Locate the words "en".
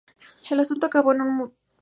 1.13-1.21